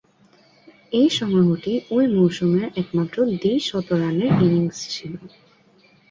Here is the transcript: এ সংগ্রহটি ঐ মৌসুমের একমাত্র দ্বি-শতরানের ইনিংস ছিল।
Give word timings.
এ 0.93 1.13
সংগ্রহটি 1.17 1.73
ঐ 1.91 2.07
মৌসুমের 2.15 2.67
একমাত্র 2.81 3.17
দ্বি-শতরানের 3.33 4.31
ইনিংস 4.45 4.79
ছিল। 4.93 5.13